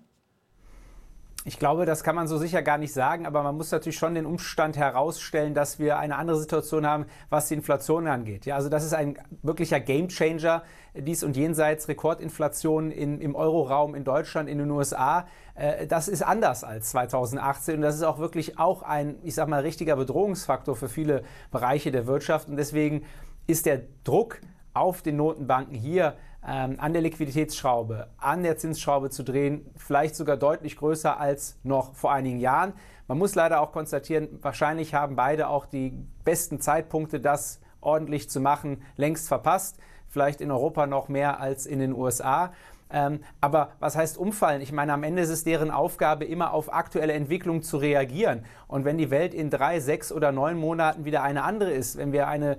Ich 1.43 1.57
glaube, 1.57 1.87
das 1.87 2.03
kann 2.03 2.15
man 2.15 2.27
so 2.27 2.37
sicher 2.37 2.61
gar 2.61 2.77
nicht 2.77 2.93
sagen, 2.93 3.25
aber 3.25 3.41
man 3.41 3.57
muss 3.57 3.71
natürlich 3.71 3.97
schon 3.97 4.13
den 4.13 4.27
Umstand 4.27 4.77
herausstellen, 4.77 5.55
dass 5.55 5.79
wir 5.79 5.97
eine 5.97 6.17
andere 6.17 6.37
Situation 6.37 6.85
haben, 6.85 7.07
was 7.31 7.47
die 7.47 7.55
Inflation 7.55 8.07
angeht. 8.07 8.45
Ja, 8.45 8.55
also 8.55 8.69
das 8.69 8.83
ist 8.83 8.93
ein 8.93 9.17
wirklicher 9.41 9.79
Gamechanger, 9.79 10.61
dies 10.93 11.23
und 11.23 11.35
jenseits 11.35 11.87
Rekordinflation 11.87 12.91
in, 12.91 13.19
im 13.21 13.33
Euroraum, 13.33 13.95
in 13.95 14.03
Deutschland, 14.03 14.49
in 14.49 14.59
den 14.59 14.69
USA. 14.69 15.25
Äh, 15.55 15.87
das 15.87 16.07
ist 16.07 16.21
anders 16.21 16.63
als 16.63 16.91
2018 16.91 17.75
und 17.77 17.81
das 17.81 17.95
ist 17.95 18.03
auch 18.03 18.19
wirklich 18.19 18.59
auch 18.59 18.83
ein, 18.83 19.15
ich 19.23 19.33
sag 19.33 19.47
mal, 19.47 19.61
richtiger 19.61 19.95
Bedrohungsfaktor 19.95 20.75
für 20.75 20.89
viele 20.89 21.23
Bereiche 21.49 21.91
der 21.91 22.05
Wirtschaft 22.05 22.49
und 22.49 22.57
deswegen 22.57 23.03
ist 23.47 23.65
der 23.65 23.81
Druck 24.03 24.41
auf 24.75 25.01
den 25.01 25.15
Notenbanken 25.15 25.75
hier 25.75 26.15
ähm, 26.47 26.75
an 26.79 26.93
der 26.93 27.01
Liquiditätsschraube, 27.01 28.07
an 28.17 28.43
der 28.43 28.57
Zinsschraube 28.57 29.09
zu 29.09 29.23
drehen, 29.23 29.69
vielleicht 29.75 30.15
sogar 30.15 30.37
deutlich 30.37 30.75
größer 30.75 31.19
als 31.19 31.57
noch 31.63 31.93
vor 31.95 32.11
einigen 32.11 32.39
Jahren. 32.39 32.73
Man 33.07 33.17
muss 33.17 33.35
leider 33.35 33.61
auch 33.61 33.71
konstatieren, 33.71 34.29
wahrscheinlich 34.41 34.93
haben 34.93 35.15
beide 35.15 35.49
auch 35.49 35.65
die 35.65 35.93
besten 36.23 36.59
Zeitpunkte, 36.59 37.19
das 37.19 37.59
ordentlich 37.81 38.29
zu 38.29 38.39
machen, 38.39 38.81
längst 38.95 39.27
verpasst. 39.27 39.77
Vielleicht 40.07 40.41
in 40.41 40.51
Europa 40.51 40.87
noch 40.87 41.07
mehr 41.07 41.39
als 41.39 41.65
in 41.65 41.79
den 41.79 41.93
USA. 41.93 42.51
Ähm, 42.93 43.21
aber 43.39 43.71
was 43.79 43.95
heißt 43.95 44.17
umfallen? 44.17 44.61
Ich 44.61 44.71
meine, 44.71 44.93
am 44.93 45.03
Ende 45.03 45.21
ist 45.21 45.29
es 45.29 45.43
deren 45.43 45.71
Aufgabe, 45.71 46.25
immer 46.25 46.53
auf 46.53 46.73
aktuelle 46.73 47.13
Entwicklungen 47.13 47.61
zu 47.61 47.77
reagieren. 47.77 48.45
Und 48.67 48.83
wenn 48.83 48.97
die 48.97 49.09
Welt 49.09 49.33
in 49.33 49.49
drei, 49.49 49.79
sechs 49.79 50.11
oder 50.11 50.31
neun 50.31 50.57
Monaten 50.57 51.05
wieder 51.05 51.23
eine 51.23 51.43
andere 51.43 51.71
ist, 51.71 51.97
wenn 51.97 52.11
wir 52.11 52.27
eine 52.27 52.57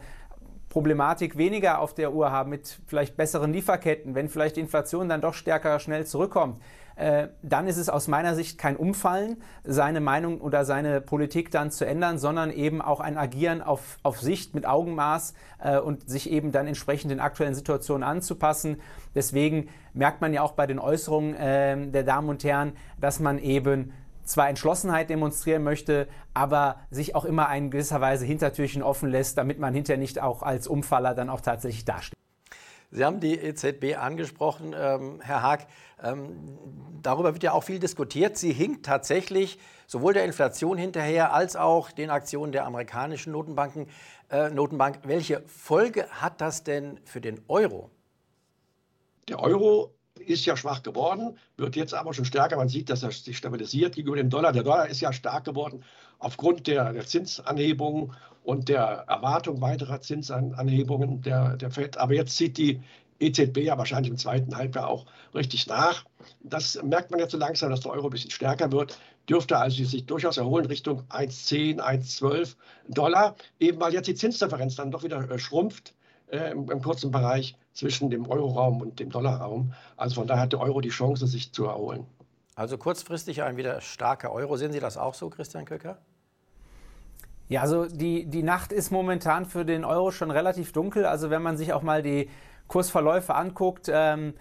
Problematik 0.73 1.37
weniger 1.37 1.81
auf 1.81 1.93
der 1.93 2.15
Uhr 2.15 2.33
haben 2.33 2.49
mit 2.49 2.81
vielleicht 2.87 3.15
besseren 3.15 3.53
Lieferketten, 3.53 4.15
wenn 4.15 4.31
vielleicht 4.31 4.57
die 4.57 4.61
Inflation 4.61 5.07
dann 5.07 5.21
doch 5.21 5.35
stärker 5.35 5.79
schnell 5.81 6.07
zurückkommt, 6.07 6.63
äh, 6.97 7.29
dann 7.43 7.67
ist 7.67 7.77
es 7.77 7.91
aus 7.91 8.09
meiner 8.09 8.35
Sicht 8.35 8.57
kein 8.57 8.79
Umfallen, 8.79 9.43
seine 9.65 10.01
Meinung 10.01 10.41
oder 10.41 10.65
seine 10.65 11.03
Politik 11.03 11.51
dann 11.51 11.71
zu 11.71 11.85
ändern, 11.85 12.19
sondern 12.19 12.51
eben 12.51 12.81
auch 12.81 13.01
ein 13.01 13.19
Agieren 13.19 13.61
auf, 13.61 13.99
auf 14.03 14.19
Sicht 14.23 14.55
mit 14.55 14.65
Augenmaß 14.65 15.35
äh, 15.59 15.79
und 15.79 16.09
sich 16.09 16.31
eben 16.31 16.53
dann 16.53 16.67
entsprechend 16.67 17.11
den 17.11 17.21
aktuellen 17.21 17.55
Situationen 17.55 18.03
anzupassen. 18.03 18.81
Deswegen 19.15 19.69
merkt 19.93 20.23
man 20.23 20.33
ja 20.33 20.41
auch 20.41 20.53
bei 20.53 20.67
den 20.67 20.79
Äußerungen 20.79 21.35
äh, 21.35 21.87
der 21.91 22.05
Damen 22.05 22.31
und 22.31 22.45
Herren, 22.45 22.73
dass 22.99 23.21
man 23.21 23.39
eben 23.39 23.93
zwar 24.25 24.49
Entschlossenheit 24.49 25.11
demonstrieren 25.11 25.63
möchte, 25.63 26.09
aber 26.35 26.81
sich 26.91 27.15
auch 27.15 27.25
immer 27.25 27.55
in 27.55 27.71
gewisser 27.71 28.01
Weise 28.01 28.25
Hintertürchen 28.25 28.83
offen 28.83 29.11
lässt, 29.11 29.39
damit 29.39 29.59
man 29.59 29.75
hinterher 29.75 29.99
nicht 29.99 30.21
auch 30.21 30.43
als 30.43 30.67
Umfaller 30.67 31.15
dann 31.15 31.29
auch 31.31 31.41
tatsächlich 31.41 31.85
dasteht. 31.85 32.19
Sie 32.95 33.05
haben 33.07 33.21
die 33.21 33.39
EZB 33.39 33.97
angesprochen, 33.97 34.75
ähm, 34.79 35.21
Herr 35.23 35.43
Haag. 35.43 35.67
Ähm, 36.03 36.59
darüber 37.03 37.33
wird 37.33 37.43
ja 37.43 37.53
auch 37.53 37.65
viel 37.65 37.79
diskutiert. 37.79 38.37
Sie 38.37 38.53
hinkt 38.53 38.85
tatsächlich 38.85 39.59
sowohl 39.87 40.13
der 40.13 40.25
Inflation 40.25 40.77
hinterher 40.77 41.33
als 41.33 41.57
auch 41.57 41.91
den 41.91 42.11
Aktionen 42.11 42.53
der 42.53 42.67
amerikanischen 42.67 43.33
Notenbanken, 43.33 43.89
äh, 44.31 44.51
Notenbank. 44.51 45.01
Welche 45.05 45.43
Folge 45.47 46.07
hat 46.11 46.43
das 46.43 46.65
denn 46.65 47.01
für 47.05 47.23
den 47.23 47.41
Euro? 47.49 47.91
Der 49.27 49.41
Euro 49.41 49.95
ist 50.27 50.47
ja 50.47 50.57
schwach 50.57 50.83
geworden, 50.83 51.39
wird 51.57 51.77
jetzt 51.77 51.95
aber 51.95 52.15
schon 52.15 52.25
stärker. 52.25 52.57
Man 52.57 52.69
sieht, 52.69 52.91
dass 52.91 53.03
er 53.03 53.11
sich 53.11 53.37
stabilisiert 53.37 53.95
gegenüber 53.95 54.17
dem 54.17 54.31
Dollar. 54.31 54.53
Der 54.53 54.63
Dollar 54.63 54.89
ist 54.89 55.01
ja 55.01 55.13
stark 55.13 55.45
geworden 55.45 55.85
aufgrund 56.19 56.67
der, 56.67 56.93
der 56.93 57.07
Zinsanhebungen 57.07 58.13
und 58.45 58.69
der 58.69 59.05
Erwartung 59.09 59.61
weiterer 59.61 60.01
Zinsanhebungen 60.01 61.23
der, 61.23 61.57
der 61.57 61.71
FED. 61.71 61.99
Aber 61.99 62.15
jetzt 62.15 62.37
zieht 62.37 62.59
die 62.59 62.81
EZB 63.21 63.59
ja 63.59 63.79
wahrscheinlich 63.79 64.11
im 64.11 64.19
zweiten 64.19 64.57
Halbjahr 64.57 64.89
auch 64.89 65.07
richtig 65.35 65.67
nach. 65.67 66.05
Das 66.43 66.81
merkt 66.83 67.11
man 67.11 67.21
jetzt 67.21 67.33
so 67.33 67.39
langsam, 67.39 67.71
dass 67.71 67.81
der 67.81 67.93
Euro 67.93 68.09
ein 68.09 68.11
bisschen 68.11 68.31
stärker 68.31 68.71
wird. 68.73 68.99
Dürfte 69.29 69.57
also 69.57 69.85
sich 69.85 70.07
durchaus 70.07 70.37
erholen 70.37 70.67
Richtung 70.67 71.03
1,10, 71.11 71.79
1,12 71.79 72.57
Dollar, 72.89 73.37
eben 73.61 73.81
weil 73.81 73.95
jetzt 73.95 74.09
die 74.09 74.17
Zinsdifferenz 74.17 74.75
dann 74.75 74.91
doch 74.91 75.05
wieder 75.05 75.31
äh, 75.31 75.39
schrumpft 75.39 75.95
äh, 76.33 76.51
im, 76.51 76.71
im, 76.71 76.83
kurzen 76.83 77.11
Bereich 77.11 77.57
zwischen 77.73 78.11
dem 78.11 78.29
Euroraum 78.29 78.81
und 78.81 78.99
dem 78.99 79.11
Dollarraum. 79.11 79.75
Also 79.97 80.17
von 80.17 80.27
daher 80.27 80.43
hat 80.43 80.53
der 80.53 80.61
Euro 80.61 80.81
die 80.81 80.89
Chance, 80.89 81.27
sich 81.27 81.53
zu 81.53 81.67
erholen. 81.67 82.07
Also 82.55 82.79
kurzfristig 82.79 83.43
ein 83.43 83.57
wieder 83.57 83.81
starker 83.81 84.33
Euro. 84.33 84.57
Sehen 84.57 84.73
Sie 84.73 84.81
das 84.81 84.97
auch 84.97 85.15
so, 85.15 85.31
Christian 85.31 85.65
Köcker? 85.65 85.99
Ja, 87.49 87.61
also 87.61 87.87
die, 87.87 88.25
die 88.27 88.43
Nacht 88.43 88.73
ist 88.73 88.91
momentan 88.91 89.47
für 89.47 89.65
den 89.65 89.85
Euro 89.85 90.11
schon 90.11 90.31
relativ 90.31 90.73
dunkel. 90.73 91.05
Also 91.05 91.31
wenn 91.31 91.43
man 91.43 91.57
sich 91.57 91.73
auch 91.73 91.83
mal 91.83 92.03
die 92.03 92.31
Kursverläufe 92.67 93.35
anguckt, 93.35 93.91
ähm, 93.93 94.35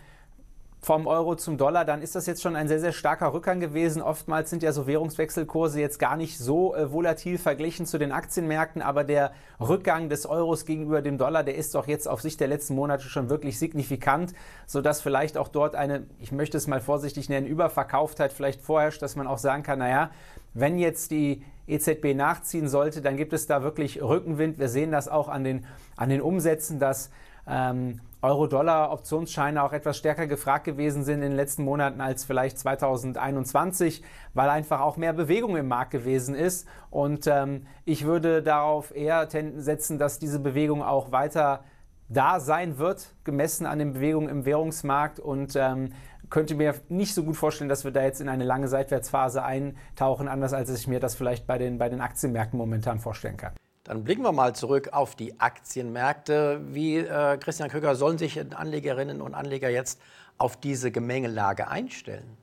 vom 0.84 1.06
Euro 1.06 1.36
zum 1.36 1.60
Dollar, 1.60 1.86
dann 1.86 2.02
ist 2.02 2.16
das 2.16 2.26
jetzt 2.26 2.42
schon 2.42 2.56
ein 2.56 2.68
sehr, 2.68 2.80
sehr 2.80 2.92
starker 2.92 3.34
Rückgang 3.34 3.60
gewesen. 3.60 4.02
Oftmals 4.02 4.50
sind 4.50 4.64
ja 4.64 4.72
so 4.72 4.88
Währungswechselkurse 4.88 5.80
jetzt 5.80 6.00
gar 6.00 6.18
nicht 6.18 6.40
so 6.40 6.76
äh, 6.76 6.92
volatil 6.92 7.38
verglichen 7.38 7.86
zu 7.86 8.00
den 8.00 8.12
Aktienmärkten, 8.12 8.82
aber 8.82 9.04
der 9.04 9.32
Rückgang 9.60 10.10
des 10.10 10.26
Euros 10.26 10.66
gegenüber 10.66 11.04
dem 11.04 11.20
Dollar, 11.20 11.44
der 11.44 11.54
ist 11.54 11.76
doch 11.76 11.88
jetzt 11.88 12.08
auf 12.08 12.22
Sicht 12.22 12.40
der 12.40 12.48
letzten 12.48 12.74
Monate 12.74 13.04
schon 13.04 13.30
wirklich 13.30 13.60
signifikant, 13.60 14.34
sodass 14.66 15.02
vielleicht 15.02 15.38
auch 15.38 15.50
dort 15.50 15.76
eine, 15.76 16.08
ich 16.20 16.32
möchte 16.32 16.58
es 16.58 16.66
mal 16.66 16.82
vorsichtig 16.82 17.30
nennen, 17.30 17.46
Überverkauftheit 17.46 18.34
vielleicht 18.34 18.62
vorherrscht, 18.62 19.04
dass 19.04 19.16
man 19.16 19.28
auch 19.28 19.38
sagen 19.38 19.62
kann, 19.62 19.78
naja, 19.78 20.10
wenn 20.56 20.80
jetzt 20.80 21.12
die 21.12 21.44
EZB 21.68 22.16
nachziehen 22.16 22.68
sollte, 22.68 23.04
dann 23.04 23.18
gibt 23.18 23.34
es 23.34 23.46
da 23.46 23.62
wirklich 23.62 24.02
Rückenwind. 24.02 24.58
Wir 24.58 24.68
sehen 24.68 24.92
das 24.92 25.08
auch 25.08 25.30
an 25.30 25.44
den, 25.44 25.66
an 25.96 26.10
den 26.10 26.22
Umsätzen, 26.22 26.80
dass 26.80 27.12
ähm, 27.48 28.02
Euro-Dollar-Optionsscheine 28.22 29.64
auch 29.64 29.74
etwas 29.74 29.98
stärker 29.98 30.28
gefragt 30.28 30.66
gewesen 30.66 31.04
sind 31.04 31.16
in 31.16 31.30
den 31.30 31.36
letzten 31.36 31.64
Monaten 31.64 32.02
als 32.02 32.24
vielleicht 32.24 32.60
2021, 32.60 34.04
weil 34.34 34.50
einfach 34.50 34.82
auch 34.82 34.98
mehr 34.98 35.14
Bewegung 35.14 35.58
im 35.58 35.68
Markt 35.68 35.92
gewesen 35.92 36.36
ist. 36.36 36.68
Und 36.90 37.26
ähm, 37.28 37.66
ich 37.84 38.06
würde 38.06 38.44
darauf 38.44 38.96
eher 38.96 39.28
setzen, 39.30 39.98
dass 39.98 40.20
diese 40.20 40.40
Bewegung 40.40 40.84
auch 40.84 41.12
weiter 41.12 41.64
da 42.10 42.40
sein 42.40 42.78
wird, 42.78 43.16
gemessen 43.24 43.66
an 43.66 43.80
den 43.80 43.94
Bewegungen 43.94 44.30
im 44.30 44.46
Währungsmarkt 44.46 45.20
und 45.20 45.56
ähm, 45.56 45.94
könnte 46.30 46.56
mir 46.56 46.76
nicht 46.90 47.14
so 47.14 47.24
gut 47.24 47.38
vorstellen, 47.38 47.70
dass 47.70 47.84
wir 47.84 47.92
da 47.92 48.04
jetzt 48.04 48.22
in 48.22 48.30
eine 48.30 48.44
lange 48.44 48.68
Seitwärtsphase 48.68 49.44
eintauchen, 49.44 50.28
anders 50.28 50.54
als 50.54 50.70
ich 50.70 50.88
mir 50.88 51.00
das 51.00 51.16
vielleicht 51.16 51.48
bei 51.48 51.58
den, 51.58 51.78
bei 51.78 51.90
den 51.90 52.02
Aktienmärkten 52.02 52.58
momentan 52.58 53.00
vorstellen 53.00 53.38
kann. 53.38 53.54
Dann 53.84 54.04
blicken 54.04 54.22
wir 54.22 54.32
mal 54.32 54.54
zurück 54.54 54.90
auf 54.92 55.16
die 55.16 55.40
Aktienmärkte. 55.40 56.62
Wie, 56.68 56.98
äh, 56.98 57.38
Christian 57.38 57.70
Köcker, 57.70 57.96
sollen 57.96 58.18
sich 58.18 58.40
Anlegerinnen 58.56 59.22
und 59.22 59.34
Anleger 59.34 59.70
jetzt 59.70 60.00
auf 60.38 60.56
diese 60.56 60.92
Gemengelage 60.92 61.68
einstellen? 61.68 62.38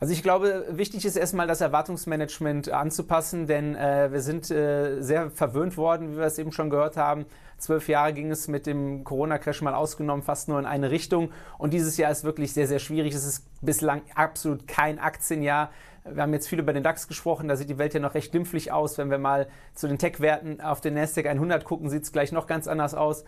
Also 0.00 0.12
ich 0.12 0.22
glaube, 0.22 0.66
wichtig 0.70 1.04
ist 1.06 1.16
erstmal 1.16 1.46
das 1.46 1.60
Erwartungsmanagement 1.60 2.68
anzupassen, 2.70 3.46
denn 3.46 3.76
äh, 3.76 4.10
wir 4.10 4.20
sind 4.20 4.50
äh, 4.50 5.00
sehr 5.00 5.30
verwöhnt 5.30 5.76
worden, 5.76 6.12
wie 6.12 6.16
wir 6.18 6.24
es 6.24 6.38
eben 6.38 6.52
schon 6.52 6.68
gehört 6.68 6.96
haben. 6.96 7.24
Zwölf 7.58 7.88
Jahre 7.88 8.12
ging 8.12 8.30
es 8.30 8.48
mit 8.48 8.66
dem 8.66 9.04
Corona-Crash 9.04 9.62
mal 9.62 9.72
ausgenommen 9.72 10.22
fast 10.22 10.48
nur 10.48 10.58
in 10.58 10.66
eine 10.66 10.90
Richtung. 10.90 11.30
Und 11.56 11.72
dieses 11.72 11.96
Jahr 11.96 12.10
ist 12.10 12.24
wirklich 12.24 12.52
sehr, 12.52 12.66
sehr 12.66 12.80
schwierig. 12.80 13.14
Es 13.14 13.24
ist 13.24 13.46
bislang 13.62 14.02
absolut 14.14 14.66
kein 14.66 14.98
Aktienjahr. 14.98 15.70
Wir 16.04 16.22
haben 16.22 16.34
jetzt 16.34 16.48
viel 16.48 16.58
über 16.58 16.74
den 16.74 16.82
DAX 16.82 17.08
gesprochen, 17.08 17.48
da 17.48 17.56
sieht 17.56 17.70
die 17.70 17.78
Welt 17.78 17.94
ja 17.94 18.00
noch 18.00 18.14
recht 18.14 18.30
glimpflich 18.30 18.70
aus. 18.70 18.98
Wenn 18.98 19.10
wir 19.10 19.18
mal 19.18 19.48
zu 19.74 19.88
den 19.88 19.98
Tech-Werten 19.98 20.60
auf 20.60 20.82
den 20.82 20.94
Nasdaq 20.94 21.26
100 21.26 21.64
gucken, 21.64 21.88
sieht 21.88 22.02
es 22.02 22.12
gleich 22.12 22.30
noch 22.30 22.46
ganz 22.46 22.68
anders 22.68 22.94
aus. 22.94 23.24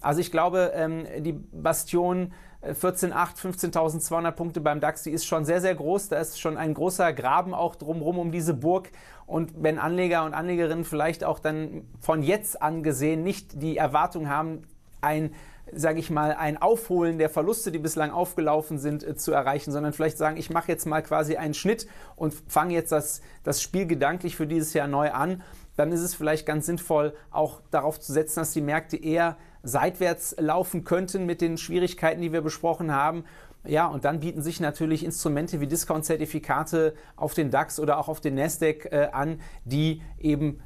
Also 0.00 0.20
ich 0.20 0.30
glaube, 0.30 0.72
ähm, 0.74 1.06
die 1.18 1.32
Bastion 1.32 2.32
14.8, 2.62 3.10
äh, 3.10 3.48
15.200 3.48 4.30
Punkte 4.32 4.60
beim 4.60 4.80
DAX, 4.80 5.02
die 5.02 5.10
ist 5.10 5.26
schon 5.26 5.44
sehr, 5.44 5.60
sehr 5.60 5.74
groß. 5.74 6.08
Da 6.08 6.20
ist 6.20 6.40
schon 6.40 6.56
ein 6.56 6.74
großer 6.74 7.12
Graben 7.12 7.52
auch 7.52 7.74
drumherum 7.74 8.18
um 8.18 8.32
diese 8.32 8.54
Burg. 8.54 8.90
Und 9.26 9.52
wenn 9.62 9.78
Anleger 9.78 10.24
und 10.24 10.32
Anlegerinnen 10.32 10.84
vielleicht 10.84 11.24
auch 11.24 11.40
dann 11.40 11.82
von 11.98 12.22
jetzt 12.22 12.62
an 12.62 12.82
gesehen 12.82 13.24
nicht 13.24 13.60
die 13.62 13.76
Erwartung 13.76 14.28
haben, 14.28 14.62
ein 15.00 15.32
sage 15.74 15.98
ich 15.98 16.10
mal, 16.10 16.32
ein 16.32 16.60
Aufholen 16.60 17.18
der 17.18 17.30
Verluste, 17.30 17.72
die 17.72 17.78
bislang 17.78 18.10
aufgelaufen 18.10 18.78
sind, 18.78 19.02
äh, 19.02 19.16
zu 19.16 19.32
erreichen, 19.32 19.72
sondern 19.72 19.92
vielleicht 19.92 20.18
sagen, 20.18 20.36
ich 20.36 20.50
mache 20.50 20.70
jetzt 20.70 20.86
mal 20.86 21.02
quasi 21.02 21.36
einen 21.36 21.54
Schnitt 21.54 21.86
und 22.16 22.34
fange 22.48 22.74
jetzt 22.74 22.92
das, 22.92 23.20
das 23.44 23.62
Spiel 23.62 23.86
gedanklich 23.86 24.36
für 24.36 24.46
dieses 24.46 24.74
Jahr 24.74 24.88
neu 24.88 25.10
an, 25.10 25.42
dann 25.76 25.92
ist 25.92 26.00
es 26.00 26.14
vielleicht 26.14 26.46
ganz 26.46 26.66
sinnvoll, 26.66 27.14
auch 27.30 27.62
darauf 27.70 27.98
zu 27.98 28.12
setzen, 28.12 28.40
dass 28.40 28.52
die 28.52 28.60
Märkte 28.60 28.96
eher 28.96 29.36
seitwärts 29.62 30.36
laufen 30.38 30.84
könnten 30.84 31.26
mit 31.26 31.40
den 31.40 31.58
Schwierigkeiten, 31.58 32.20
die 32.20 32.32
wir 32.32 32.42
besprochen 32.42 32.92
haben. 32.92 33.24
Ja, 33.64 33.86
und 33.86 34.06
dann 34.06 34.20
bieten 34.20 34.42
sich 34.42 34.58
natürlich 34.60 35.04
Instrumente 35.04 35.60
wie 35.60 35.66
Discount-Zertifikate 35.66 36.94
auf 37.16 37.34
den 37.34 37.50
DAX 37.50 37.78
oder 37.78 37.98
auch 37.98 38.08
auf 38.08 38.20
den 38.20 38.34
Nasdaq 38.34 38.86
äh, 38.90 39.08
an, 39.12 39.40
die 39.64 40.00
eben 40.18 40.60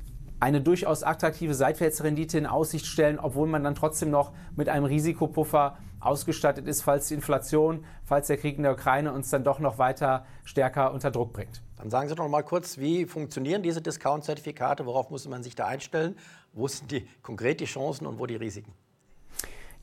eine 0.45 0.61
durchaus 0.61 1.03
attraktive 1.03 1.55
Seitwärtsrendite 1.55 2.37
in 2.37 2.45
Aussicht 2.45 2.85
stellen, 2.85 3.19
obwohl 3.19 3.49
man 3.49 3.65
dann 3.65 3.75
trotzdem 3.75 4.11
noch 4.11 4.33
mit 4.57 4.69
einem 4.69 4.85
Risikopuffer 4.85 5.79
ausgestattet 6.01 6.69
ist, 6.69 6.83
falls 6.83 7.09
die 7.09 7.15
Inflation, 7.15 7.83
falls 8.05 8.27
der 8.27 8.37
Krieg 8.37 8.59
in 8.59 8.63
der 8.63 8.73
Ukraine 8.73 9.15
uns 9.15 9.31
dann 9.31 9.43
doch 9.43 9.59
noch 9.59 9.79
weiter 9.79 10.27
stärker 10.45 10.93
unter 10.93 11.11
Druck 11.11 11.33
bringt. 11.33 11.63
Dann 11.79 11.89
sagen 11.89 12.11
Sie 12.11 12.15
doch 12.15 12.29
mal 12.29 12.43
kurz, 12.43 12.77
wie 12.77 13.07
funktionieren 13.07 13.63
diese 13.63 13.81
Discount-Zertifikate? 13.81 14.85
Worauf 14.85 15.09
muss 15.09 15.27
man 15.27 15.43
sich 15.43 15.55
da 15.55 15.65
einstellen? 15.65 16.15
Wo 16.53 16.69
sind 16.69 16.91
die 16.91 17.09
konkret 17.23 17.61
die 17.61 17.65
Chancen 17.65 18.07
und 18.07 18.19
wo 18.19 18.27
die 18.27 18.37
Risiken? 18.37 18.75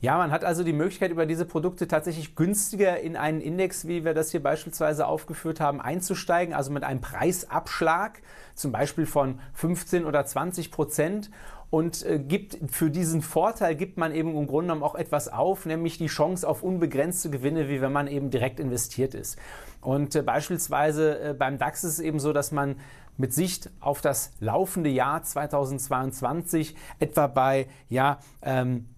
Ja, 0.02 0.18
man 0.18 0.32
hat 0.32 0.44
also 0.44 0.64
die 0.64 0.72
Möglichkeit, 0.72 1.12
über 1.12 1.26
diese 1.26 1.44
Produkte 1.44 1.86
tatsächlich 1.86 2.34
günstiger 2.34 2.98
in 2.98 3.16
einen 3.16 3.40
Index, 3.40 3.86
wie 3.86 4.04
wir 4.04 4.14
das 4.14 4.32
hier 4.32 4.42
beispielsweise 4.42 5.06
aufgeführt 5.06 5.60
haben, 5.60 5.80
einzusteigen, 5.80 6.54
also 6.54 6.72
mit 6.72 6.82
einem 6.82 7.00
Preisabschlag, 7.00 8.20
zum 8.56 8.72
Beispiel 8.72 9.06
von 9.06 9.38
15 9.52 10.04
oder 10.04 10.26
20 10.26 10.72
Prozent. 10.72 11.30
Und 11.70 12.04
äh, 12.04 12.18
gibt 12.18 12.58
für 12.72 12.90
diesen 12.90 13.22
Vorteil 13.22 13.76
gibt 13.76 13.96
man 13.96 14.12
eben 14.12 14.36
im 14.36 14.48
Grunde 14.48 14.72
genommen 14.72 14.82
auch 14.82 14.96
etwas 14.96 15.28
auf, 15.28 15.66
nämlich 15.66 15.98
die 15.98 16.08
Chance 16.08 16.48
auf 16.48 16.64
unbegrenzte 16.64 17.30
Gewinne, 17.30 17.68
wie 17.68 17.80
wenn 17.80 17.92
man 17.92 18.08
eben 18.08 18.28
direkt 18.28 18.58
investiert 18.58 19.14
ist. 19.14 19.38
Und 19.80 20.16
äh, 20.16 20.22
beispielsweise 20.22 21.20
äh, 21.20 21.32
beim 21.32 21.58
DAX 21.58 21.84
ist 21.84 21.92
es 21.92 22.00
eben 22.00 22.18
so, 22.18 22.32
dass 22.32 22.50
man 22.50 22.74
mit 23.16 23.32
Sicht 23.32 23.70
auf 23.78 24.00
das 24.00 24.32
laufende 24.40 24.90
Jahr 24.90 25.22
2022 25.22 26.74
etwa 26.98 27.28
bei 27.28 27.68
ja, 27.88 28.18
ähm, 28.42 28.88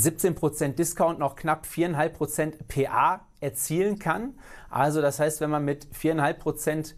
17% 0.00 0.74
Discount 0.74 1.18
noch 1.18 1.36
knapp 1.36 1.66
4,5% 1.66 2.54
PA 2.68 3.26
erzielen 3.40 3.98
kann. 3.98 4.34
Also 4.68 5.00
das 5.00 5.20
heißt, 5.20 5.40
wenn 5.40 5.50
man 5.50 5.64
mit 5.64 5.86
4,5% 5.86 6.94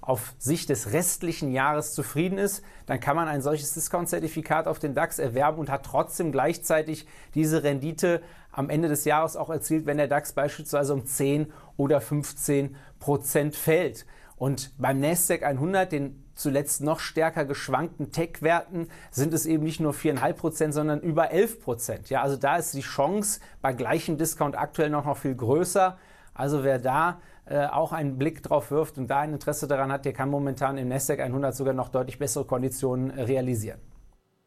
auf 0.00 0.34
Sicht 0.38 0.68
des 0.68 0.92
restlichen 0.92 1.52
Jahres 1.52 1.94
zufrieden 1.94 2.36
ist, 2.36 2.64
dann 2.86 2.98
kann 2.98 3.14
man 3.14 3.28
ein 3.28 3.40
solches 3.40 3.72
Discount-Zertifikat 3.74 4.66
auf 4.66 4.80
den 4.80 4.94
DAX 4.94 5.20
erwerben 5.20 5.58
und 5.58 5.70
hat 5.70 5.86
trotzdem 5.86 6.32
gleichzeitig 6.32 7.06
diese 7.34 7.62
Rendite 7.62 8.20
am 8.50 8.68
Ende 8.68 8.88
des 8.88 9.04
Jahres 9.04 9.36
auch 9.36 9.48
erzielt, 9.48 9.86
wenn 9.86 9.98
der 9.98 10.08
DAX 10.08 10.32
beispielsweise 10.32 10.92
um 10.92 11.06
10 11.06 11.52
oder 11.76 12.00
15 12.00 12.74
Prozent 12.98 13.54
fällt. 13.54 14.04
Und 14.36 14.72
beim 14.76 14.98
Nasdaq 14.98 15.44
100, 15.44 15.92
den 15.92 16.24
zuletzt 16.42 16.82
noch 16.82 17.00
stärker 17.00 17.44
geschwankten 17.44 18.10
Tech-Werten 18.10 18.88
sind 19.10 19.32
es 19.32 19.46
eben 19.46 19.62
nicht 19.62 19.80
nur 19.80 19.92
4,5 19.92 20.32
Prozent, 20.34 20.74
sondern 20.74 21.00
über 21.00 21.30
11 21.30 21.60
Prozent. 21.62 22.10
Ja, 22.10 22.22
also 22.22 22.36
da 22.36 22.56
ist 22.56 22.74
die 22.74 22.80
Chance 22.80 23.40
bei 23.62 23.72
gleichem 23.72 24.18
Discount 24.18 24.58
aktuell 24.58 24.90
noch, 24.90 25.04
noch 25.04 25.16
viel 25.16 25.34
größer. 25.34 25.96
Also 26.34 26.64
wer 26.64 26.78
da 26.78 27.20
äh, 27.46 27.66
auch 27.66 27.92
einen 27.92 28.18
Blick 28.18 28.42
drauf 28.42 28.70
wirft 28.70 28.98
und 28.98 29.08
da 29.08 29.20
ein 29.20 29.32
Interesse 29.32 29.66
daran 29.66 29.92
hat, 29.92 30.04
der 30.04 30.12
kann 30.12 30.28
momentan 30.28 30.78
im 30.78 30.88
Nasdaq 30.88 31.20
100 31.20 31.54
sogar 31.54 31.74
noch 31.74 31.88
deutlich 31.88 32.18
bessere 32.18 32.44
Konditionen 32.44 33.10
äh, 33.10 33.22
realisieren. 33.22 33.80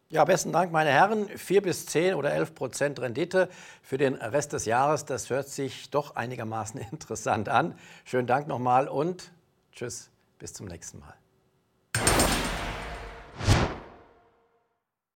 Ja, 0.09 0.23
besten 0.23 0.51
Dank, 0.51 0.71
meine 0.71 0.91
Herren. 0.91 1.27
4 1.27 1.61
bis 1.61 1.87
10 1.87 2.13
oder 2.13 2.31
11 2.31 2.53
Prozent 2.53 3.01
Rendite 3.01 3.49
für 3.81 3.97
den 3.97 4.15
Rest 4.15 4.53
des 4.53 4.65
Jahres. 4.65 5.05
Das 5.05 5.29
hört 5.29 5.49
sich 5.49 5.89
doch 5.89 6.15
einigermaßen 6.15 6.79
interessant 6.91 7.49
an. 7.49 7.75
Schönen 8.03 8.27
Dank 8.27 8.47
nochmal 8.47 8.87
und 8.87 9.31
tschüss, 9.71 10.09
bis 10.37 10.53
zum 10.53 10.67
nächsten 10.67 10.99
Mal. 10.99 11.15